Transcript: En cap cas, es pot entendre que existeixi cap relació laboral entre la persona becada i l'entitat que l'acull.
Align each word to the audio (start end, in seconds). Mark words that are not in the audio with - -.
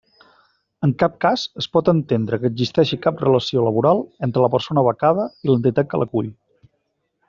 En 0.87 0.93
cap 1.03 1.19
cas, 1.25 1.43
es 1.63 1.67
pot 1.77 1.91
entendre 1.93 2.41
que 2.45 2.51
existeixi 2.53 3.01
cap 3.05 3.23
relació 3.27 3.69
laboral 3.69 4.05
entre 4.31 4.47
la 4.47 4.53
persona 4.59 4.89
becada 4.91 5.31
i 5.47 5.51
l'entitat 5.55 5.93
que 5.95 6.05
l'acull. 6.05 6.37